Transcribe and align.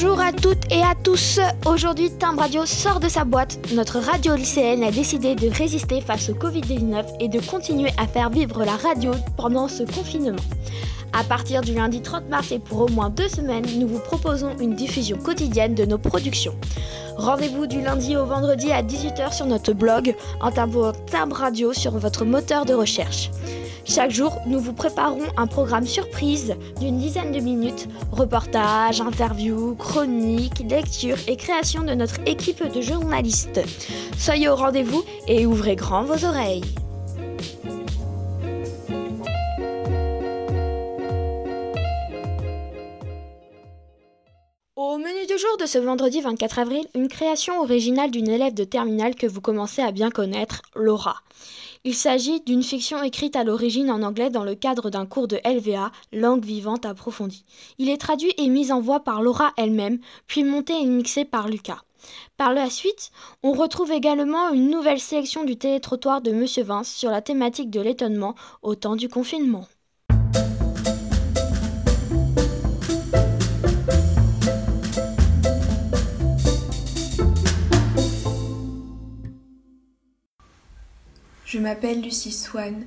Bonjour 0.00 0.20
à 0.20 0.30
toutes 0.30 0.70
et 0.70 0.80
à 0.80 0.94
tous. 0.94 1.40
Aujourd'hui, 1.66 2.08
Timbre 2.20 2.42
Radio 2.42 2.64
sort 2.66 3.00
de 3.00 3.08
sa 3.08 3.24
boîte. 3.24 3.58
Notre 3.74 3.98
radio 3.98 4.36
lycéenne 4.36 4.84
a 4.84 4.92
décidé 4.92 5.34
de 5.34 5.48
résister 5.48 6.00
face 6.00 6.30
au 6.30 6.34
Covid-19 6.34 7.16
et 7.18 7.26
de 7.26 7.40
continuer 7.40 7.90
à 7.96 8.06
faire 8.06 8.30
vivre 8.30 8.64
la 8.64 8.76
radio 8.76 9.10
pendant 9.36 9.66
ce 9.66 9.82
confinement. 9.82 10.38
À 11.12 11.24
partir 11.24 11.62
du 11.62 11.74
lundi 11.74 12.00
30 12.00 12.28
mars 12.28 12.52
et 12.52 12.60
pour 12.60 12.82
au 12.82 12.88
moins 12.88 13.10
deux 13.10 13.28
semaines, 13.28 13.66
nous 13.76 13.88
vous 13.88 13.98
proposons 13.98 14.56
une 14.60 14.76
diffusion 14.76 15.18
quotidienne 15.18 15.74
de 15.74 15.84
nos 15.84 15.98
productions. 15.98 16.54
Rendez-vous 17.16 17.66
du 17.66 17.80
lundi 17.80 18.16
au 18.16 18.24
vendredi 18.24 18.70
à 18.70 18.84
18h 18.84 19.34
sur 19.34 19.46
notre 19.46 19.72
blog 19.72 20.14
en 20.40 20.52
tapant 20.52 20.92
Timbre 21.10 21.34
Radio 21.34 21.72
sur 21.72 21.98
votre 21.98 22.24
moteur 22.24 22.66
de 22.66 22.74
recherche. 22.74 23.32
Chaque 23.88 24.10
jour, 24.10 24.38
nous 24.46 24.60
vous 24.60 24.74
préparons 24.74 25.24
un 25.38 25.46
programme 25.46 25.86
surprise 25.86 26.54
d'une 26.78 26.98
dizaine 26.98 27.32
de 27.32 27.40
minutes, 27.40 27.88
reportages, 28.12 29.00
interviews, 29.00 29.74
chroniques, 29.76 30.62
lectures 30.68 31.16
et 31.26 31.36
création 31.36 31.82
de 31.82 31.94
notre 31.94 32.20
équipe 32.26 32.62
de 32.62 32.82
journalistes. 32.82 33.60
Soyez 34.18 34.50
au 34.50 34.56
rendez-vous 34.56 35.02
et 35.26 35.46
ouvrez 35.46 35.74
grand 35.74 36.04
vos 36.04 36.22
oreilles. 36.26 36.64
Jour 45.38 45.56
de 45.56 45.66
ce 45.66 45.78
vendredi 45.78 46.20
24 46.20 46.58
avril, 46.58 46.84
une 46.96 47.06
création 47.06 47.60
originale 47.60 48.10
d'une 48.10 48.28
élève 48.28 48.54
de 48.54 48.64
terminale 48.64 49.14
que 49.14 49.26
vous 49.26 49.40
commencez 49.40 49.82
à 49.82 49.92
bien 49.92 50.10
connaître, 50.10 50.62
Laura. 50.74 51.22
Il 51.84 51.94
s'agit 51.94 52.40
d'une 52.40 52.64
fiction 52.64 53.00
écrite 53.04 53.36
à 53.36 53.44
l'origine 53.44 53.90
en 53.90 54.02
anglais 54.02 54.30
dans 54.30 54.42
le 54.42 54.56
cadre 54.56 54.90
d'un 54.90 55.06
cours 55.06 55.28
de 55.28 55.38
LVA, 55.44 55.92
langue 56.12 56.44
vivante 56.44 56.86
approfondie. 56.86 57.44
Il 57.78 57.88
est 57.88 58.00
traduit 58.00 58.34
et 58.36 58.48
mis 58.48 58.72
en 58.72 58.80
voix 58.80 59.00
par 59.00 59.22
Laura 59.22 59.52
elle-même, 59.56 60.00
puis 60.26 60.42
monté 60.42 60.72
et 60.72 60.86
mixé 60.86 61.24
par 61.24 61.46
Lucas. 61.46 61.82
Par 62.36 62.52
la 62.52 62.68
suite, 62.68 63.12
on 63.44 63.52
retrouve 63.52 63.92
également 63.92 64.50
une 64.50 64.70
nouvelle 64.70 65.00
sélection 65.00 65.44
du 65.44 65.56
télétrottoir 65.56 66.20
de 66.20 66.32
Monsieur 66.32 66.64
Vince 66.64 66.92
sur 66.92 67.10
la 67.10 67.22
thématique 67.22 67.70
de 67.70 67.80
l'étonnement 67.80 68.34
au 68.62 68.74
temps 68.74 68.96
du 68.96 69.08
confinement. 69.08 69.68
Je 81.48 81.58
m'appelle 81.58 82.02
Lucie 82.02 82.30
Swann 82.30 82.84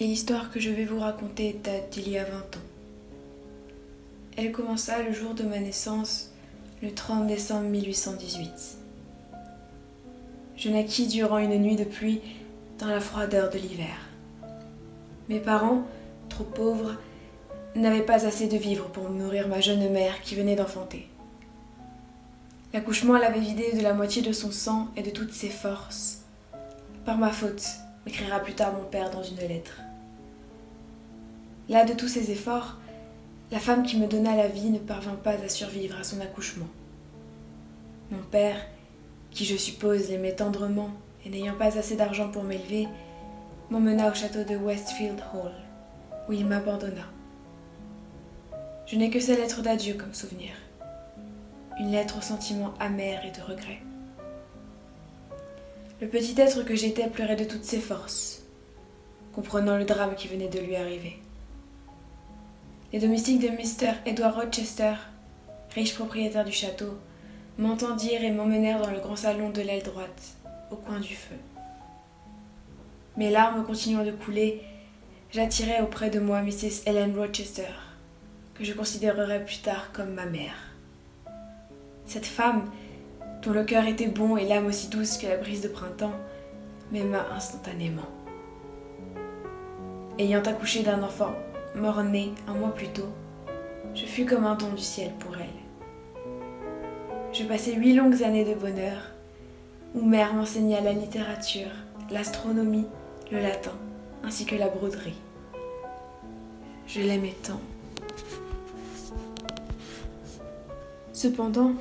et 0.00 0.06
l'histoire 0.06 0.50
que 0.50 0.58
je 0.58 0.70
vais 0.70 0.86
vous 0.86 1.00
raconter 1.00 1.52
date 1.62 1.90
d'il 1.90 2.08
y 2.08 2.16
a 2.16 2.24
20 2.24 2.30
ans. 2.38 2.66
Elle 4.38 4.52
commença 4.52 5.02
le 5.02 5.12
jour 5.12 5.34
de 5.34 5.42
ma 5.42 5.58
naissance, 5.58 6.30
le 6.82 6.94
30 6.94 7.26
décembre 7.26 7.68
1818. 7.68 8.78
Je 10.56 10.70
naquis 10.70 11.08
durant 11.08 11.36
une 11.36 11.58
nuit 11.58 11.76
de 11.76 11.84
pluie 11.84 12.22
dans 12.78 12.86
la 12.86 13.00
froideur 13.00 13.50
de 13.50 13.58
l'hiver. 13.58 13.98
Mes 15.28 15.38
parents, 15.38 15.82
trop 16.30 16.44
pauvres, 16.44 16.94
n'avaient 17.76 18.00
pas 18.00 18.26
assez 18.26 18.46
de 18.46 18.56
vivres 18.56 18.88
pour 18.88 19.10
nourrir 19.10 19.46
ma 19.46 19.60
jeune 19.60 19.92
mère 19.92 20.22
qui 20.22 20.36
venait 20.36 20.56
d'enfanter. 20.56 21.06
L'accouchement 22.72 23.18
l'avait 23.18 23.40
vidée 23.40 23.74
de 23.74 23.82
la 23.82 23.92
moitié 23.92 24.22
de 24.22 24.32
son 24.32 24.52
sang 24.52 24.88
et 24.96 25.02
de 25.02 25.10
toutes 25.10 25.34
ses 25.34 25.50
forces 25.50 26.22
par 27.08 27.16
ma 27.16 27.30
faute, 27.30 27.66
m'écrira 28.04 28.38
plus 28.38 28.52
tard 28.52 28.74
mon 28.74 28.84
père 28.84 29.10
dans 29.10 29.22
une 29.22 29.38
lettre. 29.38 29.80
Là 31.70 31.86
de 31.86 31.94
tous 31.94 32.06
ses 32.06 32.30
efforts, 32.30 32.76
la 33.50 33.58
femme 33.58 33.82
qui 33.82 33.98
me 33.98 34.06
donna 34.06 34.36
la 34.36 34.46
vie 34.46 34.68
ne 34.68 34.78
parvint 34.78 35.14
pas 35.14 35.42
à 35.42 35.48
survivre 35.48 35.98
à 35.98 36.04
son 36.04 36.20
accouchement. 36.20 36.68
Mon 38.10 38.20
père, 38.30 38.58
qui 39.30 39.46
je 39.46 39.56
suppose 39.56 40.10
l'aimait 40.10 40.34
tendrement 40.34 40.90
et 41.24 41.30
n'ayant 41.30 41.56
pas 41.56 41.78
assez 41.78 41.96
d'argent 41.96 42.28
pour 42.28 42.44
m'élever, 42.44 42.86
m'emmena 43.70 44.10
au 44.10 44.14
château 44.14 44.44
de 44.44 44.58
Westfield 44.58 45.22
Hall, 45.32 45.54
où 46.28 46.34
il 46.34 46.44
m'abandonna. 46.44 47.06
Je 48.84 48.96
n'ai 48.96 49.08
que 49.08 49.18
sa 49.20 49.34
lettre 49.34 49.62
d'adieu 49.62 49.94
comme 49.94 50.12
souvenir. 50.12 50.50
Une 51.80 51.90
lettre 51.90 52.18
au 52.18 52.20
sentiment 52.20 52.74
amer 52.78 53.24
et 53.24 53.30
de 53.30 53.40
regret. 53.40 53.80
Le 56.00 56.06
petit 56.06 56.40
être 56.40 56.62
que 56.62 56.76
j'étais 56.76 57.08
pleurait 57.08 57.34
de 57.34 57.42
toutes 57.42 57.64
ses 57.64 57.80
forces, 57.80 58.44
comprenant 59.34 59.76
le 59.76 59.84
drame 59.84 60.14
qui 60.14 60.28
venait 60.28 60.48
de 60.48 60.60
lui 60.60 60.76
arriver. 60.76 61.18
Les 62.92 63.00
domestiques 63.00 63.40
de 63.40 63.48
Mr. 63.48 63.94
Edward 64.06 64.36
Rochester, 64.36 64.94
riche 65.74 65.96
propriétaire 65.96 66.44
du 66.44 66.52
château, 66.52 66.96
m'entendirent 67.58 68.22
et 68.22 68.30
m'emmenèrent 68.30 68.80
dans 68.80 68.92
le 68.92 69.00
grand 69.00 69.16
salon 69.16 69.50
de 69.50 69.60
l'aile 69.60 69.82
droite, 69.82 70.36
au 70.70 70.76
coin 70.76 71.00
du 71.00 71.16
feu. 71.16 71.34
Mes 73.16 73.30
larmes 73.30 73.64
continuant 73.64 74.04
de 74.04 74.12
couler, 74.12 74.62
j'attirai 75.32 75.82
auprès 75.82 76.10
de 76.10 76.20
moi 76.20 76.42
Mrs. 76.42 76.84
Helen 76.86 77.18
Rochester, 77.18 77.74
que 78.54 78.62
je 78.62 78.72
considérerai 78.72 79.44
plus 79.44 79.62
tard 79.62 79.90
comme 79.92 80.14
ma 80.14 80.26
mère. 80.26 80.54
Cette 82.06 82.24
femme 82.24 82.70
dont 83.42 83.52
le 83.52 83.64
cœur 83.64 83.86
était 83.86 84.08
bon 84.08 84.36
et 84.36 84.46
l'âme 84.46 84.66
aussi 84.66 84.88
douce 84.88 85.18
que 85.18 85.26
la 85.26 85.36
brise 85.36 85.62
de 85.62 85.68
printemps, 85.68 86.14
m'aima 86.90 87.26
instantanément. 87.34 88.08
Ayant 90.18 90.42
accouché 90.42 90.82
d'un 90.82 91.02
enfant 91.02 91.34
mort-né 91.74 92.32
un 92.48 92.54
mois 92.54 92.74
plus 92.74 92.88
tôt, 92.88 93.08
je 93.94 94.04
fus 94.04 94.24
comme 94.24 94.44
un 94.44 94.54
don 94.54 94.70
du 94.70 94.82
ciel 94.82 95.12
pour 95.18 95.36
elle. 95.36 95.46
Je 97.32 97.44
passai 97.44 97.74
huit 97.74 97.94
longues 97.94 98.22
années 98.22 98.44
de 98.44 98.54
bonheur, 98.54 99.12
où 99.94 100.04
mère 100.04 100.34
m'enseigna 100.34 100.80
la 100.80 100.92
littérature, 100.92 101.70
l'astronomie, 102.10 102.86
le 103.30 103.40
latin, 103.40 103.74
ainsi 104.24 104.44
que 104.44 104.56
la 104.56 104.68
broderie. 104.68 105.20
Je 106.86 107.00
l'aimais 107.00 107.36
tant. 107.42 107.60
Cependant, 111.12 111.72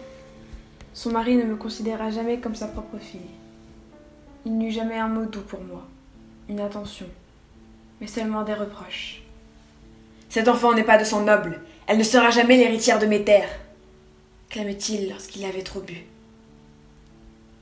son 0.97 1.11
mari 1.11 1.35
ne 1.35 1.43
me 1.43 1.55
considéra 1.55 2.09
jamais 2.09 2.39
comme 2.39 2.55
sa 2.55 2.67
propre 2.67 2.97
fille. 2.97 3.29
Il 4.45 4.57
n'eut 4.57 4.71
jamais 4.71 4.97
un 4.97 5.07
mot 5.07 5.25
doux 5.25 5.43
pour 5.43 5.61
moi, 5.61 5.85
une 6.49 6.59
attention, 6.59 7.05
mais 8.01 8.07
seulement 8.07 8.41
des 8.41 8.55
reproches. 8.55 9.21
Cet 10.27 10.47
enfant 10.47 10.73
n'est 10.73 10.83
pas 10.83 10.97
de 10.97 11.03
sang 11.03 11.21
noble, 11.21 11.61
elle 11.85 11.99
ne 11.99 12.03
sera 12.03 12.31
jamais 12.31 12.57
l'héritière 12.57 12.97
de 12.97 13.05
mes 13.05 13.23
terres, 13.23 13.59
clamait-il 14.49 15.09
lorsqu'il 15.09 15.45
avait 15.45 15.61
trop 15.61 15.81
bu. 15.81 16.03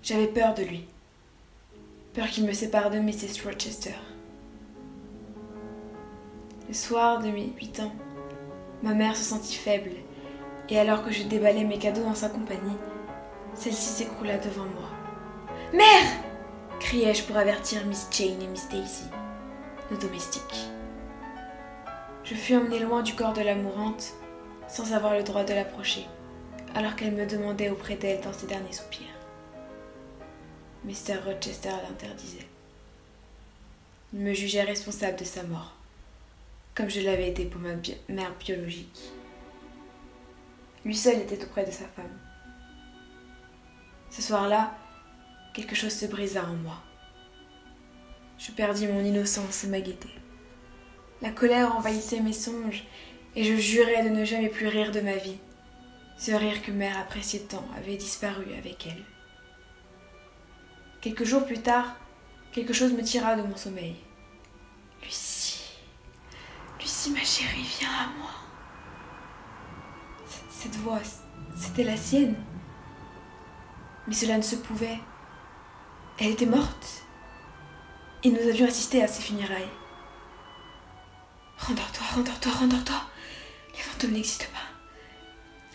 J'avais 0.02 0.28
peur 0.28 0.54
de 0.54 0.64
lui, 0.64 0.86
peur 2.14 2.28
qu'il 2.28 2.46
me 2.46 2.54
sépare 2.54 2.90
de 2.90 3.00
Mrs. 3.00 3.44
Rochester. 3.44 3.96
Le 6.70 6.74
soir 6.74 7.20
de 7.20 7.28
mes 7.28 7.52
huit 7.60 7.82
ans, 7.82 7.92
ma 8.82 8.94
mère 8.94 9.18
se 9.18 9.26
sentit 9.26 9.56
faible, 9.56 9.92
et 10.70 10.80
alors 10.80 11.04
que 11.04 11.12
je 11.12 11.24
déballais 11.24 11.66
mes 11.66 11.80
cadeaux 11.80 12.06
en 12.06 12.16
sa 12.16 12.30
compagnie, 12.30 12.78
celle-ci 13.56 13.90
s'écroula 13.90 14.38
devant 14.38 14.66
moi. 14.66 14.90
Mère 15.74 16.12
criai-je 16.80 17.24
pour 17.24 17.38
avertir 17.38 17.86
Miss 17.86 18.08
Jane 18.12 18.42
et 18.42 18.48
Miss 18.48 18.68
Daisy, 18.70 19.06
nos 19.90 19.98
domestiques. 19.98 20.70
Je 22.24 22.36
fus 22.36 22.56
emmenée 22.56 22.80
loin 22.80 23.02
du 23.02 23.14
corps 23.16 23.34
de 23.34 23.42
la 23.42 23.56
mourante, 23.56 24.14
sans 24.68 24.94
avoir 24.94 25.14
le 25.14 25.24
droit 25.24 25.44
de 25.44 25.54
l'approcher, 25.54 26.06
alors 26.76 26.96
qu'elle 26.96 27.14
me 27.14 27.26
demandait 27.26 27.70
auprès 27.70 27.96
d'elle 27.96 28.22
dans 28.22 28.34
ses 28.34 28.48
derniers 28.48 28.74
soupirs. 28.74 29.08
Mr. 30.84 31.18
Rochester 31.26 31.70
l'interdisait. 31.88 32.48
Il 34.14 34.20
me 34.20 34.34
jugeait 34.34 34.64
responsable 34.64 35.18
de 35.18 35.24
sa 35.24 35.44
mort, 35.44 35.76
comme 36.76 36.90
je 36.90 37.02
l'avais 37.02 37.30
été 37.30 37.46
pour 37.46 37.62
ma 37.62 37.74
mère 38.10 38.34
biologique. 38.40 39.12
Lui 40.84 40.96
seul 40.96 41.20
était 41.20 41.44
auprès 41.44 41.66
de 41.66 41.72
sa 41.72 41.86
femme. 41.86 42.25
Ce 44.16 44.22
soir-là, 44.22 44.74
quelque 45.54 45.76
chose 45.76 45.92
se 45.92 46.06
brisa 46.06 46.46
en 46.46 46.54
moi. 46.54 46.82
Je 48.38 48.52
perdis 48.52 48.88
mon 48.88 49.04
innocence 49.04 49.66
et 49.66 49.68
ma 49.68 49.82
gaieté. 49.82 50.08
La 51.22 51.32
colère 51.32 51.76
envahissait 51.76 52.22
mes 52.22 52.32
songes 52.32 52.86
et 53.36 53.44
je 53.44 53.56
jurais 53.56 54.04
de 54.04 54.16
ne 54.16 54.24
jamais 54.24 54.48
plus 54.48 54.68
rire 54.68 54.94
de 54.94 55.02
ma 55.02 55.18
vie. 55.18 55.38
Ce 56.18 56.32
rire 56.32 56.62
que 56.62 56.72
mère 56.72 56.98
appréciait 56.98 57.42
tant 57.42 57.66
avait 57.76 57.98
disparu 57.98 58.46
avec 58.58 58.88
elle. 58.88 59.04
Quelques 61.02 61.26
jours 61.26 61.46
plus 61.46 61.60
tard, 61.60 61.98
quelque 62.54 62.72
chose 62.72 62.94
me 62.94 63.04
tira 63.04 63.36
de 63.36 63.42
mon 63.42 63.58
sommeil. 63.58 63.98
Lucie, 65.04 65.74
Lucie, 66.80 67.12
ma 67.12 67.20
chérie, 67.20 67.68
viens 67.80 67.90
à 67.90 68.18
moi. 68.18 68.32
Cette 70.50 70.78
voix, 70.78 71.02
c'était 71.58 71.84
la 71.84 71.98
sienne. 71.98 72.36
Mais 74.08 74.14
cela 74.14 74.38
ne 74.38 74.44
se 74.44 74.56
pouvait. 74.56 75.00
Elle 76.20 76.32
était 76.32 76.46
morte. 76.46 77.04
Et 78.24 78.30
nous 78.30 78.48
avions 78.50 78.68
assisté 78.68 79.04
à 79.04 79.08
ses 79.08 79.22
funérailles. 79.22 79.70
Rendors-toi, 81.58 82.06
rendors-toi, 82.16 82.52
rendors-toi. 82.52 83.02
Les 83.74 83.82
fantômes 83.82 84.12
n'existent 84.12 84.46
pas. 84.54 84.76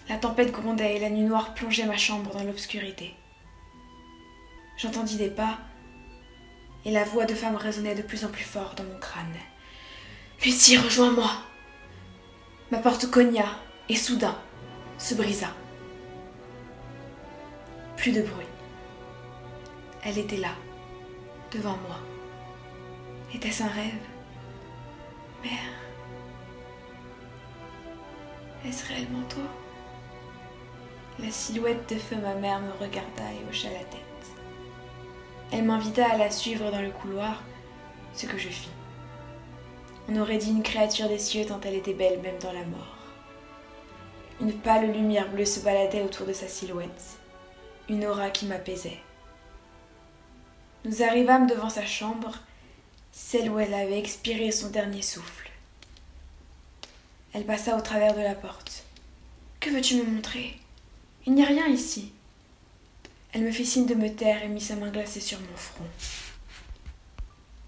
La 0.08 0.18
tempête 0.18 0.50
grondait 0.50 0.96
et 0.96 1.00
la 1.00 1.10
nuit 1.10 1.22
noire 1.22 1.54
plongeait 1.54 1.86
ma 1.86 1.96
chambre 1.96 2.32
dans 2.32 2.42
l'obscurité. 2.42 3.14
J'entendis 4.76 5.16
des 5.16 5.30
pas 5.30 5.58
et 6.84 6.90
la 6.90 7.04
voix 7.04 7.26
de 7.26 7.34
femme 7.34 7.56
résonnait 7.56 7.94
de 7.94 8.02
plus 8.02 8.24
en 8.24 8.28
plus 8.28 8.44
fort 8.44 8.74
dans 8.74 8.84
mon 8.84 8.98
crâne. 8.98 9.36
Lucie, 10.44 10.78
rejoins-moi. 10.78 11.30
Ma 12.70 12.78
porte 12.78 13.10
cogna 13.10 13.44
et 13.88 13.96
soudain 13.96 14.36
se 14.98 15.14
brisa. 15.14 15.48
Plus 18.00 18.12
de 18.12 18.22
bruit. 18.22 18.46
Elle 20.02 20.16
était 20.16 20.38
là, 20.38 20.54
devant 21.52 21.76
moi. 21.86 21.98
Était-ce 23.34 23.62
un 23.62 23.68
rêve? 23.68 24.00
Mère 25.44 25.50
Est-ce 28.64 28.88
réellement 28.88 29.22
toi? 29.28 29.42
La 31.18 31.30
silhouette 31.30 31.90
de 31.90 31.96
feu 31.96 32.16
ma 32.16 32.32
mère 32.36 32.60
me 32.60 32.72
regarda 32.72 33.22
et 33.34 33.46
hocha 33.50 33.68
la 33.68 33.84
tête. 33.84 34.00
Elle 35.52 35.64
m'invita 35.64 36.10
à 36.10 36.16
la 36.16 36.30
suivre 36.30 36.70
dans 36.70 36.80
le 36.80 36.92
couloir, 36.92 37.42
ce 38.14 38.24
que 38.24 38.38
je 38.38 38.48
fis. 38.48 38.70
On 40.08 40.16
aurait 40.16 40.38
dit 40.38 40.52
une 40.52 40.62
créature 40.62 41.08
des 41.10 41.18
cieux 41.18 41.44
tant 41.44 41.60
elle 41.66 41.74
était 41.74 41.92
belle 41.92 42.22
même 42.22 42.38
dans 42.38 42.54
la 42.54 42.64
mort. 42.64 42.96
Une 44.40 44.54
pâle 44.54 44.90
lumière 44.90 45.30
bleue 45.30 45.44
se 45.44 45.60
baladait 45.60 46.02
autour 46.02 46.26
de 46.26 46.32
sa 46.32 46.48
silhouette, 46.48 47.19
une 47.90 48.06
aura 48.06 48.30
qui 48.30 48.46
m'apaisait. 48.46 49.00
Nous 50.84 51.02
arrivâmes 51.02 51.48
devant 51.48 51.68
sa 51.68 51.84
chambre, 51.84 52.38
celle 53.10 53.50
où 53.50 53.58
elle 53.58 53.74
avait 53.74 53.98
expiré 53.98 54.52
son 54.52 54.70
dernier 54.70 55.02
souffle. 55.02 55.50
Elle 57.34 57.44
passa 57.44 57.76
au 57.76 57.80
travers 57.80 58.14
de 58.14 58.20
la 58.20 58.36
porte. 58.36 58.84
Que 59.58 59.70
veux-tu 59.70 59.96
me 59.96 60.04
montrer? 60.04 60.56
Il 61.26 61.34
n'y 61.34 61.42
a 61.42 61.46
rien 61.46 61.66
ici. 61.66 62.12
Elle 63.32 63.42
me 63.42 63.50
fit 63.50 63.66
signe 63.66 63.86
de 63.86 63.94
me 63.94 64.08
taire 64.08 64.42
et 64.44 64.48
mit 64.48 64.60
sa 64.60 64.76
main 64.76 64.90
glacée 64.90 65.20
sur 65.20 65.40
mon 65.40 65.56
front. 65.56 65.84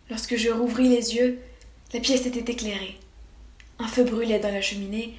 Lorsque 0.08 0.36
je 0.36 0.50
rouvris 0.50 0.88
les 0.88 1.16
yeux, 1.16 1.40
la 1.92 2.00
pièce 2.00 2.26
était 2.26 2.52
éclairée. 2.52 2.98
Un 3.80 3.88
feu 3.88 4.04
brûlait 4.04 4.38
dans 4.38 4.52
la 4.52 4.62
cheminée, 4.62 5.14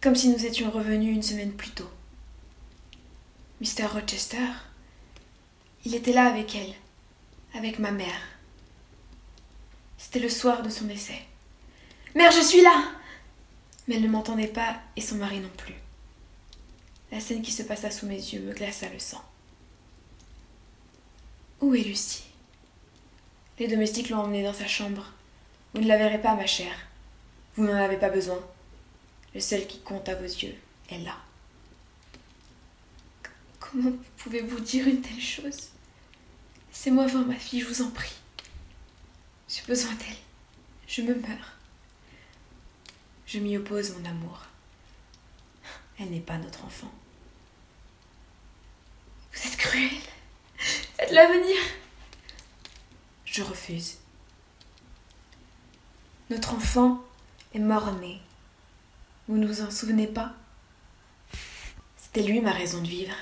comme 0.00 0.16
si 0.16 0.30
nous 0.30 0.46
étions 0.46 0.70
revenus 0.70 1.14
une 1.14 1.22
semaine 1.22 1.52
plus 1.52 1.70
tôt. 1.70 1.90
Mr. 3.60 3.86
Rochester, 3.86 4.48
il 5.86 5.94
était 5.94 6.12
là 6.12 6.26
avec 6.26 6.54
elle, 6.54 6.74
avec 7.54 7.78
ma 7.78 7.90
mère. 7.90 8.20
C'était 9.96 10.18
le 10.18 10.28
soir 10.28 10.62
de 10.62 10.68
son 10.68 10.84
décès. 10.84 11.22
Mère, 12.14 12.32
je 12.32 12.40
suis 12.40 12.60
là 12.60 12.84
Mais 13.88 13.96
elle 13.96 14.02
ne 14.02 14.08
m'entendait 14.08 14.46
pas 14.46 14.76
et 14.94 15.00
son 15.00 15.16
mari 15.16 15.40
non 15.40 15.50
plus. 15.56 15.74
La 17.10 17.20
scène 17.20 17.40
qui 17.40 17.52
se 17.52 17.62
passa 17.62 17.90
sous 17.90 18.06
mes 18.06 18.16
yeux 18.16 18.40
me 18.40 18.52
glaça 18.52 18.88
le 18.90 18.98
sang. 18.98 19.24
Où 21.60 21.74
est 21.74 21.82
Lucie? 21.82 22.24
Les 23.58 23.68
domestiques 23.68 24.10
l'ont 24.10 24.18
emmenée 24.18 24.42
dans 24.42 24.52
sa 24.52 24.66
chambre. 24.66 25.12
Vous 25.72 25.80
ne 25.80 25.88
la 25.88 25.96
verrez 25.96 26.20
pas, 26.20 26.34
ma 26.34 26.46
chère. 26.46 26.88
Vous 27.54 27.64
n'en 27.64 27.72
avez 27.74 27.96
pas 27.96 28.10
besoin. 28.10 28.38
Le 29.34 29.40
seul 29.40 29.66
qui 29.66 29.78
compte 29.80 30.10
à 30.10 30.14
vos 30.14 30.24
yeux 30.24 30.56
est 30.90 30.98
là. 30.98 31.16
Comment 33.70 33.92
pouvez-vous 34.18 34.60
dire 34.60 34.86
une 34.86 35.00
telle 35.00 35.20
chose? 35.20 35.70
Laissez-moi 36.70 37.06
voir 37.06 37.26
ma 37.26 37.34
fille, 37.34 37.60
je 37.60 37.66
vous 37.66 37.82
en 37.82 37.90
prie. 37.90 38.14
J'ai 39.48 39.62
besoin 39.62 39.92
d'elle. 39.94 40.16
Je 40.86 41.02
me 41.02 41.14
meurs. 41.14 41.52
Je 43.26 43.38
m'y 43.38 43.56
oppose, 43.56 43.96
mon 43.96 44.04
amour. 44.08 44.42
Elle 45.98 46.10
n'est 46.10 46.20
pas 46.20 46.38
notre 46.38 46.64
enfant. 46.64 46.92
Vous 49.32 49.46
êtes 49.48 49.56
cruel. 49.56 49.90
Faites-la 50.56 51.26
venir. 51.26 51.56
Je 53.24 53.42
refuse. 53.42 53.98
Notre 56.30 56.54
enfant 56.54 57.04
est 57.54 57.58
mort-né. 57.58 58.20
Vous 59.28 59.36
ne 59.36 59.46
vous 59.46 59.62
en 59.62 59.70
souvenez 59.70 60.06
pas? 60.06 60.34
C'était 61.96 62.22
lui 62.22 62.40
ma 62.40 62.52
raison 62.52 62.80
de 62.80 62.88
vivre. 62.88 63.14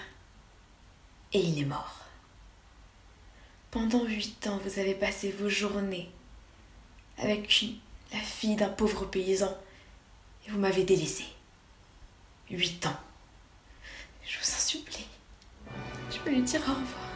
Et 1.34 1.40
il 1.40 1.58
est 1.60 1.66
mort. 1.66 2.00
Pendant 3.70 4.04
huit 4.04 4.46
ans, 4.46 4.58
vous 4.64 4.78
avez 4.78 4.94
passé 4.94 5.32
vos 5.32 5.48
journées 5.48 6.08
avec 7.18 7.64
la 8.12 8.20
fille 8.20 8.56
d'un 8.56 8.68
pauvre 8.68 9.04
paysan 9.04 9.52
et 10.46 10.50
vous 10.50 10.58
m'avez 10.58 10.84
délaissé. 10.84 11.24
Huit 12.50 12.86
ans. 12.86 12.96
Je 14.24 14.38
vous 14.38 14.44
en 14.44 14.58
supplie. 14.58 15.06
Je 16.10 16.18
peux 16.18 16.30
lui 16.30 16.42
dire 16.42 16.60
au 16.60 16.72
revoir. 16.72 17.10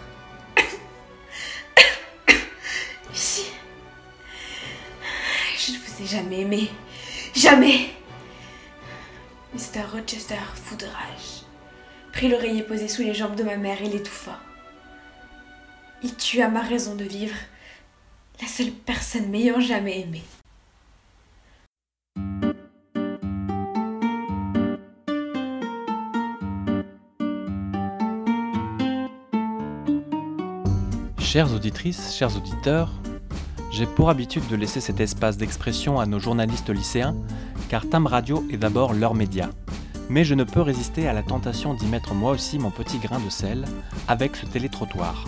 Je 5.56 5.72
ne 5.72 5.78
vous 5.78 6.02
ai 6.02 6.06
jamais 6.06 6.40
aimé. 6.40 6.70
Jamais. 7.34 7.90
Mr. 9.54 9.82
Rochester, 9.92 10.38
fou 10.54 10.76
de 10.76 10.86
rage, 10.86 11.37
prit 12.18 12.26
l'oreiller 12.26 12.64
posé 12.64 12.88
sous 12.88 13.02
les 13.02 13.14
jambes 13.14 13.36
de 13.36 13.44
ma 13.44 13.56
mère 13.56 13.80
et 13.80 13.88
l'étouffa. 13.88 14.40
Il 16.02 16.16
tua 16.16 16.48
ma 16.48 16.62
raison 16.62 16.96
de 16.96 17.04
vivre, 17.04 17.36
la 18.42 18.48
seule 18.48 18.72
personne 18.72 19.30
m'ayant 19.30 19.60
jamais 19.60 20.00
aimé. 20.00 20.24
Chères 31.20 31.54
auditrices, 31.54 32.16
chers 32.16 32.36
auditeurs, 32.36 32.90
j'ai 33.70 33.86
pour 33.86 34.10
habitude 34.10 34.48
de 34.48 34.56
laisser 34.56 34.80
cet 34.80 34.98
espace 34.98 35.36
d'expression 35.36 36.00
à 36.00 36.06
nos 36.06 36.18
journalistes 36.18 36.70
lycéens, 36.70 37.14
car 37.68 37.88
Tam 37.88 38.08
Radio 38.08 38.44
est 38.50 38.56
d'abord 38.56 38.92
leur 38.92 39.14
média. 39.14 39.50
Mais 40.10 40.24
je 40.24 40.34
ne 40.34 40.44
peux 40.44 40.62
résister 40.62 41.06
à 41.06 41.12
la 41.12 41.22
tentation 41.22 41.74
d'y 41.74 41.86
mettre 41.86 42.14
moi 42.14 42.32
aussi 42.32 42.58
mon 42.58 42.70
petit 42.70 42.98
grain 42.98 43.20
de 43.20 43.28
sel 43.28 43.66
avec 44.06 44.36
ce 44.36 44.46
télétrottoir. 44.46 45.26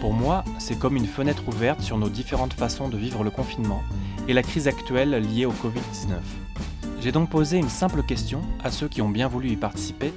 Pour 0.00 0.12
moi, 0.12 0.44
c'est 0.58 0.78
comme 0.78 0.96
une 0.96 1.06
fenêtre 1.06 1.48
ouverte 1.48 1.80
sur 1.80 1.98
nos 1.98 2.08
différentes 2.08 2.52
façons 2.52 2.88
de 2.88 2.96
vivre 2.96 3.24
le 3.24 3.30
confinement 3.30 3.82
et 4.28 4.32
la 4.32 4.42
crise 4.42 4.68
actuelle 4.68 5.10
liée 5.10 5.46
au 5.46 5.52
Covid-19. 5.52 6.18
J'ai 7.00 7.10
donc 7.10 7.30
posé 7.30 7.58
une 7.58 7.68
simple 7.68 8.04
question 8.04 8.42
à 8.62 8.70
ceux 8.70 8.88
qui 8.88 9.02
ont 9.02 9.08
bien 9.08 9.26
voulu 9.26 9.50
y 9.50 9.56
participer 9.56 10.12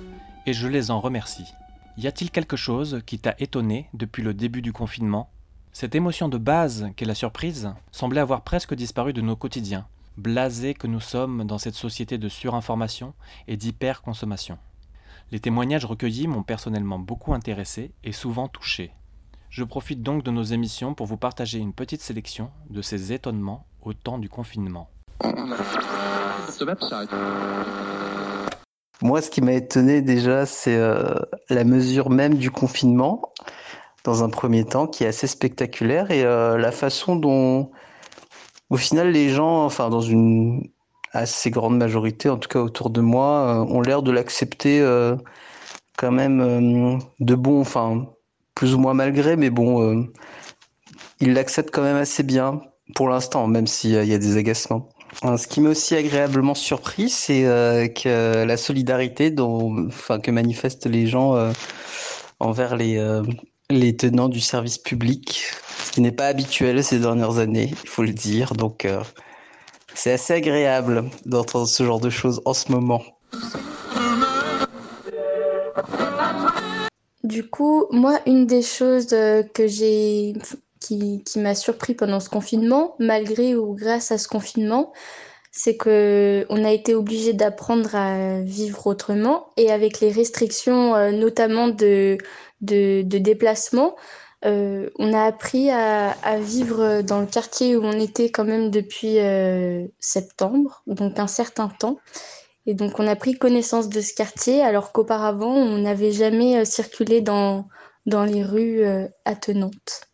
et 0.46 0.54
je 0.54 0.68
les 0.68 0.92
en 0.92 1.00
remercie. 1.00 1.54
Y 1.98 2.06
a-t-il 2.06 2.30
quelque 2.30 2.58
chose 2.58 3.02
qui 3.08 3.18
t'a 3.18 3.34
étonné 3.40 3.90
depuis 3.96 4.22
le 4.22 4.36
début 4.36 4.62
du 4.62 4.72
confinement? 4.72 5.32
Cette 5.72 5.96
émotion 5.96 6.30
de 6.30 6.38
base 6.38 6.90
qu'est 6.96 7.06
la 7.06 7.16
surprise 7.16 7.72
semblait 7.92 8.22
avoir 8.22 8.42
presque 8.42 8.76
disparu 8.76 9.14
de 9.14 9.22
nos 9.22 9.36
quotidiens, 9.36 9.88
blasés 10.18 10.74
que 10.74 10.88
nous 10.88 11.00
sommes 11.00 11.46
dans 11.46 11.58
cette 11.58 11.76
société 11.76 12.18
de 12.18 12.30
surinformation 12.30 13.14
et 13.48 13.58
d'hyperconsommation. 13.58 14.58
Les 15.32 15.40
témoignages 15.40 15.86
recueillis 15.86 16.28
m'ont 16.28 16.44
personnellement 16.44 17.00
beaucoup 17.00 17.34
intéressé 17.34 17.92
et 18.04 18.12
souvent 18.12 18.48
touché. 18.48 18.92
Je 19.50 19.64
profite 19.64 20.04
donc 20.04 20.24
de 20.24 20.32
nos 20.32 20.44
émissions 20.44 20.94
pour 20.94 21.08
vous 21.08 21.18
partager 21.18 21.60
une 21.60 21.74
petite 21.74 22.02
sélection 22.02 22.52
de 22.70 22.82
ces 22.82 23.14
étonnements 23.14 23.66
au 23.82 23.94
temps 23.94 24.18
du 24.18 24.30
confinement. 24.30 24.90
Moi, 29.02 29.22
ce 29.22 29.30
qui 29.30 29.42
m'a 29.42 29.54
étonné 29.54 30.02
déjà, 30.02 30.46
c'est 30.46 30.76
euh, 30.76 31.16
la 31.50 31.64
mesure 31.64 32.10
même 32.10 32.36
du 32.36 32.52
confinement 32.52 33.34
dans 34.04 34.24
un 34.24 34.30
premier 34.30 34.64
temps, 34.64 34.88
qui 34.88 35.04
est 35.04 35.08
assez 35.08 35.28
spectaculaire, 35.28 36.12
et 36.12 36.24
euh, 36.24 36.58
la 36.58 36.72
façon 36.72 37.16
dont, 37.16 37.72
au 38.70 38.78
final, 38.78 39.12
les 39.12 39.30
gens, 39.30 39.66
enfin, 39.66 39.90
dans 39.90 40.02
une 40.02 40.70
assez 41.12 41.50
grande 41.50 41.78
majorité, 41.78 42.30
en 42.30 42.38
tout 42.38 42.50
cas 42.50 42.60
autour 42.60 42.90
de 42.90 43.02
moi, 43.02 43.64
euh, 43.64 43.74
ont 43.74 43.82
l'air 43.82 44.02
de 44.02 44.12
l'accepter 44.12 44.82
euh, 44.82 45.16
quand 45.98 46.12
même 46.12 47.00
de 47.20 47.36
bon, 47.36 47.62
enfin, 47.62 48.08
plus 48.54 48.76
ou 48.76 48.80
moins 48.80 48.94
malgré, 48.94 49.36
mais 49.38 49.50
bon, 49.50 50.08
ils 51.22 51.34
l'acceptent 51.34 51.72
quand 51.72 51.84
même 51.84 51.96
assez 51.96 52.24
bien 52.24 52.62
pour 52.96 53.08
l'instant, 53.10 53.48
même 53.48 53.68
s'il 53.68 53.92
y 53.92 54.14
a 54.14 54.18
des 54.18 54.38
agacements. 54.38 54.90
Ce 55.24 55.48
qui 55.48 55.62
m'a 55.62 55.70
aussi 55.70 55.96
agréablement 55.96 56.54
surpris, 56.54 57.10
c'est 57.10 57.44
que 57.96 58.44
la 58.44 58.58
solidarité 58.58 59.34
que 59.34 60.32
manifestent 60.32 60.88
les 60.88 61.08
gens 61.08 61.52
envers 62.40 62.76
les, 62.76 63.96
tenants 63.98 64.30
du 64.30 64.42
service 64.42 64.78
public, 64.78 65.44
qui 65.96 66.02
n'est 66.02 66.12
pas 66.12 66.28
habituel 66.28 66.84
ces 66.84 67.00
dernières 67.00 67.38
années, 67.38 67.72
il 67.72 67.90
faut 67.90 68.04
le 68.04 68.12
dire. 68.12 68.54
Donc, 68.54 68.84
euh, 68.84 69.02
c'est 69.94 70.12
assez 70.12 70.34
agréable 70.34 71.06
d'entendre 71.26 71.70
ce 71.70 71.86
genre 71.86 72.02
de 72.02 72.10
choses 72.10 72.42
en 72.44 72.54
ce 72.54 72.70
moment. 72.70 73.02
Du 77.24 77.50
coup, 77.50 77.86
moi, 77.92 78.20
une 78.26 78.46
des 78.46 78.62
choses 78.62 79.14
euh, 79.14 79.42
que 79.54 79.68
j'ai 79.68 80.34
qui, 80.82 81.24
m'a 81.38 81.56
surpris 81.56 81.94
pendant 81.94 82.20
ce 82.20 82.28
confinement, 82.28 82.98
malgré 83.00 83.56
ou 83.56 83.74
grâce 83.74 84.12
à 84.12 84.18
ce 84.18 84.28
confinement, 84.28 84.92
c'est 85.54 85.78
que 85.78 86.46
on 86.50 86.66
a 86.66 86.74
été 86.74 86.94
obligé 86.94 87.32
d'apprendre 87.32 87.96
à 87.96 88.42
vivre 88.42 88.86
autrement 88.88 89.48
et 89.56 89.72
avec 89.72 90.02
les 90.02 90.12
restrictions 90.12 90.94
euh, 90.94 91.12
notamment 91.12 91.70
de, 91.70 92.18
de 92.60 93.02
déplacement, 93.02 93.96
euh, 94.44 94.90
on 95.00 95.14
a 95.14 95.24
appris 95.24 95.70
à, 95.70 96.12
à, 96.24 96.38
vivre 96.40 97.02
dans 97.02 97.20
le 97.20 97.26
quartier 97.26 97.76
où 97.76 97.84
on 97.84 98.00
était 98.00 98.30
quand 98.30 98.44
même 98.44 98.70
depuis 98.70 99.20
euh, 99.20 99.86
septembre, 100.00 100.84
donc 100.88 101.18
un 101.20 101.28
certain 101.28 101.70
temps. 101.70 102.00
Et 102.68 102.74
donc 102.74 103.00
on 103.00 103.08
a 103.08 103.16
pris 103.16 103.38
connaissance 103.38 103.90
de 103.90 104.02
ce 104.02 104.14
quartier 104.14 104.62
alors 104.62 104.92
qu'auparavant 104.92 105.54
on 105.54 105.78
n'avait 105.78 106.12
jamais 106.12 106.58
euh, 106.58 106.66
circulé 106.66 107.22
dans, 107.22 107.68
dans 108.06 108.24
les 108.24 108.44
rues 108.44 108.84
euh, 108.84 109.08
attenantes. 109.26 110.08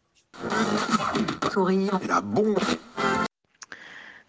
La 2.08 2.22
bombe 2.22 2.60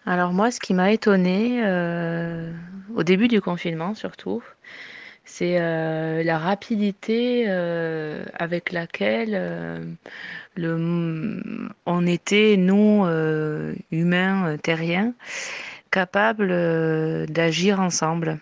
alors 0.04 0.32
moi, 0.32 0.50
ce 0.50 0.58
qui 0.58 0.74
m'a 0.74 0.90
étonné 0.90 1.62
euh, 1.64 2.52
au 2.96 3.04
début 3.04 3.28
du 3.28 3.40
confinement 3.40 3.94
surtout, 3.94 4.42
c'est 5.24 5.56
euh, 5.60 6.22
la 6.22 6.38
rapidité 6.38 7.44
euh, 7.46 8.24
avec 8.34 8.72
laquelle 8.72 9.34
euh, 9.34 9.84
le, 10.56 11.40
on 11.86 12.06
était, 12.06 12.56
nous, 12.56 13.06
humains 13.90 14.56
terriens, 14.62 15.14
capables 15.90 17.26
d'agir 17.26 17.80
ensemble 17.80 18.38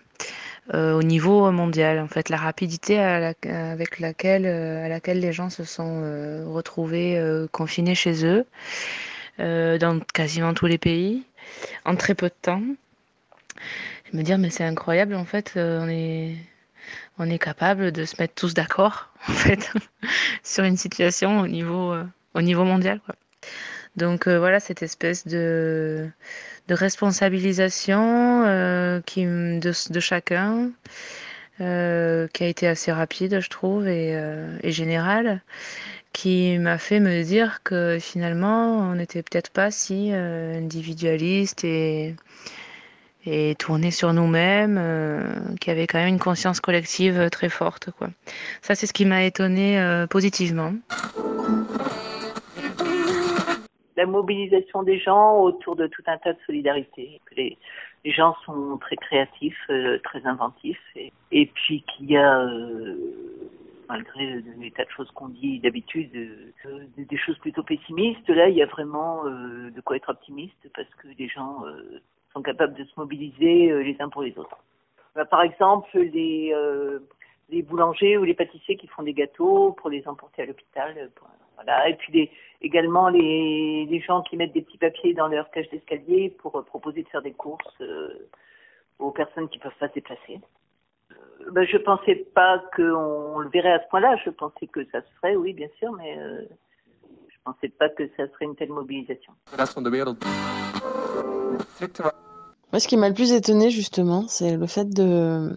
au 0.73 1.03
niveau 1.03 1.51
mondial. 1.51 1.99
En 1.99 2.07
fait, 2.07 2.29
la 2.29 2.37
rapidité 2.37 2.99
à 2.99 3.33
avec 3.43 3.99
laquelle, 3.99 4.45
à 4.45 4.89
laquelle 4.89 5.19
les 5.19 5.31
gens 5.31 5.49
se 5.49 5.63
sont 5.63 6.01
retrouvés 6.47 7.21
confinés 7.51 7.95
chez 7.95 8.25
eux, 8.25 8.45
dans 9.37 9.99
quasiment 10.13 10.53
tous 10.53 10.65
les 10.65 10.77
pays 10.77 11.23
en 11.85 11.95
très 11.95 12.13
peu 12.13 12.27
de 12.27 12.35
temps. 12.41 12.63
Je 14.11 14.17
me 14.17 14.23
dire, 14.23 14.37
mais 14.37 14.49
c'est 14.49 14.65
incroyable, 14.65 15.15
en 15.15 15.25
fait, 15.25 15.53
on 15.55 15.87
est, 15.87 16.35
on 17.17 17.29
est 17.29 17.39
capable 17.39 17.91
de 17.91 18.05
se 18.05 18.15
mettre 18.19 18.35
tous 18.35 18.53
d'accord, 18.53 19.09
en 19.27 19.33
fait, 19.33 19.71
sur 20.43 20.63
une 20.63 20.77
situation 20.77 21.39
au 21.39 21.47
niveau, 21.47 21.93
euh, 21.93 22.03
au 22.33 22.41
niveau 22.41 22.63
mondial. 22.63 22.99
Donc 23.95 24.27
euh, 24.27 24.39
voilà, 24.39 24.59
cette 24.59 24.83
espèce 24.83 25.27
de, 25.27 26.09
responsabilisation 26.69 28.43
euh, 28.45 29.01
qui, 29.05 29.25
de, 29.25 29.99
chacun, 29.99 30.71
qui 31.57 31.63
a 31.63 32.27
été 32.47 32.67
assez 32.67 32.91
rapide, 32.91 33.41
je 33.41 33.49
trouve, 33.49 33.87
et, 33.87 34.17
et 34.63 34.71
générale, 34.71 35.41
qui 36.13 36.57
m'a 36.57 36.77
fait 36.77 37.01
me 37.01 37.23
dire 37.23 37.61
que 37.63 37.97
finalement, 37.99 38.79
on 38.79 38.95
n'était 38.95 39.21
peut-être 39.21 39.51
pas 39.51 39.69
si 39.69 40.13
individualiste 40.13 41.65
et, 41.65 42.15
et 43.25 43.55
tourné 43.55 43.91
sur 43.91 44.13
nous-mêmes, 44.13 44.77
euh, 44.79 45.21
qui 45.59 45.69
avait 45.69 45.87
quand 45.87 45.99
même 45.99 46.09
une 46.09 46.19
conscience 46.19 46.59
collective 46.59 47.29
très 47.29 47.49
forte. 47.49 47.89
Ça, 48.61 48.75
c'est 48.75 48.87
ce 48.87 48.93
qui 48.93 49.05
m'a 49.05 49.23
étonné 49.23 49.79
euh, 49.79 50.07
positivement. 50.07 50.73
La 53.97 54.05
mobilisation 54.05 54.83
des 54.83 54.99
gens 54.99 55.39
autour 55.39 55.75
de 55.75 55.87
tout 55.87 56.03
un 56.07 56.17
tas 56.17 56.33
de 56.33 56.39
solidarités. 56.47 57.21
Les, 57.37 57.57
les 58.03 58.11
gens 58.11 58.35
sont 58.45 58.77
très 58.77 58.95
créatifs, 58.95 59.59
euh, 59.69 59.99
très 60.03 60.25
inventifs, 60.25 60.81
et, 60.95 61.45
puis 61.45 61.83
qu'il 61.83 62.11
y 62.11 62.17
a, 62.17 62.41
euh, 62.41 62.95
malgré 63.87 64.41
les 64.59 64.71
tas 64.71 64.85
de 64.85 64.89
choses 64.89 65.11
qu'on 65.11 65.29
dit 65.29 65.59
d'habitude, 65.59 66.09
euh, 66.15 66.85
des 66.97 67.17
choses 67.17 67.37
plutôt 67.39 67.63
pessimistes, 67.63 68.27
là, 68.29 68.49
il 68.49 68.55
y 68.55 68.63
a 68.63 68.65
vraiment 68.65 69.25
de 69.25 69.81
quoi 69.81 69.97
être 69.97 70.09
optimiste 70.09 70.69
parce 70.73 70.89
que 70.95 71.07
les 71.17 71.27
gens 71.27 71.63
sont 72.33 72.41
capables 72.41 72.73
de 72.73 72.83
se 72.83 72.93
mobiliser 72.97 73.71
euh, 73.71 73.83
les 73.83 73.95
uns 73.99 74.09
pour 74.09 74.23
les 74.23 74.37
autres. 74.37 74.57
Bah, 75.15 75.25
par 75.25 75.41
exemple, 75.41 75.97
les, 75.97 76.51
euh, 76.53 76.99
les 77.49 77.61
boulangers 77.61 78.17
ou 78.17 78.23
les 78.23 78.33
pâtissiers 78.33 78.77
qui 78.77 78.87
font 78.87 79.03
des 79.03 79.13
gâteaux 79.13 79.73
pour 79.73 79.89
les 79.89 80.07
emporter 80.07 80.43
à 80.43 80.45
l'hôpital. 80.45 80.95
euh, 80.97 81.07
Voilà. 81.55 81.89
Et 81.89 81.95
puis 81.95 82.13
les, 82.13 82.31
également 82.61 83.09
les, 83.09 84.03
gens 84.05 84.21
qui 84.21 84.37
mettent 84.37 84.53
des 84.53 84.61
petits 84.61 84.77
papiers 84.77 85.13
dans 85.13 85.27
leur 85.27 85.49
cage 85.51 85.69
d'escalier 85.69 86.29
pour 86.39 86.63
proposer 86.65 87.03
de 87.03 87.09
faire 87.09 87.21
des 87.21 87.33
courses 87.33 87.83
aux 88.99 89.11
personnes 89.11 89.49
qui 89.49 89.59
peuvent 89.59 89.77
pas 89.79 89.89
se 89.89 89.93
déplacer. 89.93 90.39
Bah, 91.51 91.65
je 91.65 91.77
pensais 91.77 92.15
pas 92.15 92.63
qu'on 92.75 93.39
le 93.39 93.49
verrait 93.49 93.73
à 93.73 93.83
ce 93.83 93.87
point-là. 93.89 94.15
Je 94.23 94.29
pensais 94.29 94.67
que 94.67 94.85
ça 94.85 95.01
se 95.01 95.11
ferait, 95.15 95.35
oui, 95.35 95.53
bien 95.53 95.69
sûr, 95.77 95.91
mais 95.93 96.17
je 97.41 97.51
pensais 97.51 97.69
pas 97.69 97.89
que 97.89 98.07
ça 98.17 98.27
serait 98.33 98.45
une 98.45 98.55
telle 98.55 98.69
mobilisation. 98.69 99.33
Moi, 102.71 102.79
ce 102.79 102.87
qui 102.87 102.97
m'a 102.97 103.09
le 103.09 103.15
plus 103.15 103.31
étonné, 103.31 103.71
justement, 103.71 104.27
c'est 104.27 104.57
le 104.57 104.67
fait 104.67 104.89
de 104.89 105.55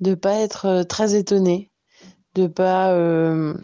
de 0.00 0.14
pas 0.14 0.34
être 0.34 0.66
euh, 0.66 0.84
très 0.84 1.14
étonné, 1.14 1.70
de 2.34 2.46
pas 2.46 2.92
euh, 2.92 3.54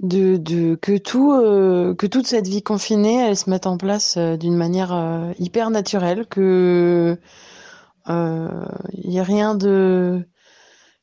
de, 0.00 0.36
de 0.36 0.74
que 0.74 0.98
tout 0.98 1.32
euh, 1.32 1.94
que 1.94 2.06
toute 2.06 2.26
cette 2.26 2.46
vie 2.46 2.62
confinée, 2.62 3.26
elle 3.26 3.38
se 3.38 3.48
mette 3.48 3.66
en 3.66 3.78
place 3.78 4.18
euh, 4.18 4.36
d'une 4.36 4.56
manière 4.56 4.92
euh, 4.92 5.32
hyper 5.38 5.70
naturelle, 5.70 6.26
que 6.26 7.16
il 8.08 9.10
y 9.10 9.18
a 9.18 9.22
rien 9.22 9.54
de 9.54 10.26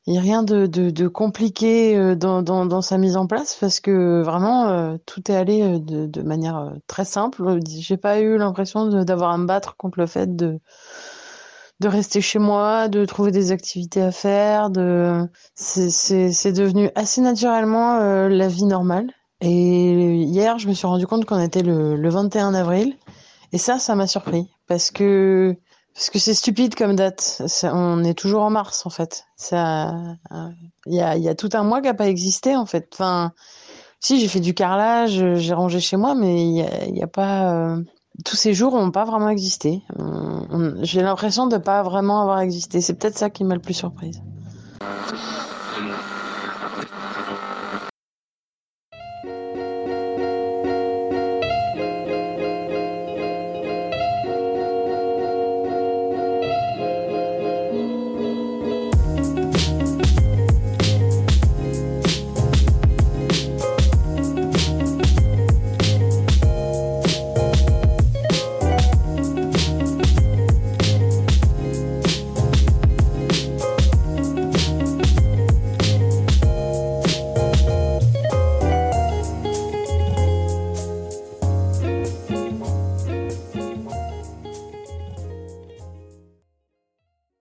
il 0.06 0.14
y 0.14 0.18
a 0.18 0.20
rien 0.20 0.42
de, 0.42 1.08
compliqué 1.08 1.96
euh, 1.96 2.14
dans, 2.14 2.82
sa 2.82 2.98
mise 2.98 3.16
en 3.16 3.26
place 3.26 3.56
parce 3.60 3.80
que 3.80 4.22
vraiment 4.22 4.68
euh, 4.68 4.96
tout 5.06 5.30
est 5.30 5.36
allé 5.36 5.62
euh, 5.62 5.78
de, 5.78 6.22
manière 6.22 6.56
euh, 6.56 6.70
très 6.86 7.04
simple. 7.04 7.60
J'ai 7.68 7.96
pas 7.96 8.20
eu 8.20 8.38
l'impression 8.38 9.04
d'avoir 9.04 9.30
à 9.30 9.38
me 9.38 9.46
battre 9.46 9.76
contre 9.76 10.00
le 10.00 10.06
fait 10.06 10.34
de 10.36 10.58
rester 11.82 12.20
chez 12.20 12.38
moi, 12.38 12.88
de 12.88 13.04
trouver 13.04 13.30
des 13.30 13.52
activités 13.52 14.02
à 14.02 14.12
faire, 14.12 14.70
de 14.70 15.28
c'est 15.54 16.52
devenu 16.52 16.90
assez 16.94 17.20
naturellement 17.20 17.96
euh, 17.98 18.28
la 18.28 18.48
vie 18.48 18.64
normale. 18.64 19.10
Et 19.42 20.14
hier, 20.22 20.58
je 20.58 20.68
me 20.68 20.74
suis 20.74 20.86
rendu 20.86 21.06
compte 21.06 21.24
qu'on 21.24 21.40
était 21.40 21.62
le, 21.62 21.96
le 21.96 22.08
21 22.10 22.52
avril 22.52 22.94
et 23.52 23.58
ça, 23.58 23.78
ça 23.78 23.94
m'a 23.94 24.06
surpris 24.06 24.50
parce 24.66 24.90
que 24.90 25.56
parce 25.94 26.10
que 26.10 26.18
c'est 26.18 26.34
stupide 26.34 26.74
comme 26.74 26.96
date. 26.96 27.42
On 27.64 28.04
est 28.04 28.14
toujours 28.14 28.42
en 28.42 28.50
mars 28.50 28.86
en 28.86 28.90
fait. 28.90 29.24
Ça, 29.36 29.92
il 30.86 30.94
y 30.94 31.28
a 31.28 31.34
tout 31.34 31.50
un 31.52 31.62
mois 31.62 31.82
qui 31.82 31.88
a 31.88 31.94
pas 31.94 32.08
existé 32.08 32.56
en 32.56 32.66
fait. 32.66 32.88
Enfin, 32.92 33.32
si 34.00 34.18
j'ai 34.18 34.28
fait 34.28 34.40
du 34.40 34.54
carrelage, 34.54 35.22
j'ai 35.36 35.54
rangé 35.54 35.80
chez 35.80 35.96
moi, 35.96 36.14
mais 36.14 36.46
il 36.46 36.56
y 36.56 36.62
a, 36.62 36.86
y 36.86 37.02
a 37.02 37.06
pas 37.06 37.52
euh, 37.52 37.82
tous 38.24 38.36
ces 38.36 38.54
jours 38.54 38.74
n'ont 38.74 38.90
pas 38.90 39.04
vraiment 39.04 39.28
existé. 39.28 39.82
J'ai 40.82 41.02
l'impression 41.02 41.46
de 41.46 41.56
pas 41.58 41.82
vraiment 41.82 42.22
avoir 42.22 42.40
existé. 42.40 42.80
C'est 42.80 42.94
peut-être 42.94 43.18
ça 43.18 43.30
qui 43.30 43.44
m'a 43.44 43.54
le 43.54 43.60
plus 43.60 43.74
surprise. 43.74 44.22